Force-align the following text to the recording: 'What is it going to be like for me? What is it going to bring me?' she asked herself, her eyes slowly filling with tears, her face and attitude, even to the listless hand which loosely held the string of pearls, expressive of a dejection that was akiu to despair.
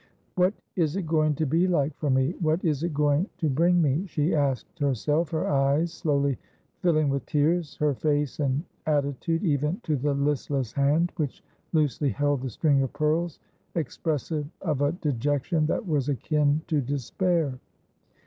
'What 0.35 0.55
is 0.75 0.95
it 0.95 1.05
going 1.05 1.35
to 1.35 1.45
be 1.45 1.67
like 1.67 1.95
for 1.95 2.09
me? 2.09 2.33
What 2.39 2.65
is 2.65 2.81
it 2.81 2.91
going 2.91 3.29
to 3.37 3.47
bring 3.51 3.79
me?' 3.79 4.07
she 4.09 4.33
asked 4.33 4.79
herself, 4.79 5.29
her 5.29 5.47
eyes 5.47 5.93
slowly 5.93 6.39
filling 6.79 7.07
with 7.07 7.27
tears, 7.27 7.75
her 7.75 7.93
face 7.93 8.39
and 8.39 8.63
attitude, 8.87 9.43
even 9.43 9.79
to 9.83 9.95
the 9.95 10.15
listless 10.15 10.71
hand 10.73 11.11
which 11.17 11.43
loosely 11.71 12.09
held 12.09 12.41
the 12.41 12.49
string 12.49 12.81
of 12.81 12.91
pearls, 12.93 13.37
expressive 13.75 14.47
of 14.61 14.81
a 14.81 14.93
dejection 14.93 15.67
that 15.67 15.87
was 15.87 16.07
akiu 16.09 16.65
to 16.65 16.81
despair. 16.81 17.59